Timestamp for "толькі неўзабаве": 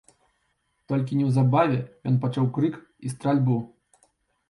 0.91-1.79